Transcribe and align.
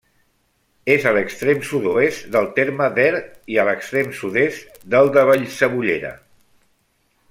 És 0.93 1.03
a 1.09 1.11
l'extrem 1.17 1.59
sud-oest 1.67 2.25
del 2.37 2.49
terme 2.57 2.89
d'Er 2.97 3.13
i 3.57 3.61
a 3.65 3.69
l'extrem 3.71 4.13
sud-est 4.23 4.83
del 4.97 5.15
de 5.19 5.31
Vallcebollera. 5.33 6.15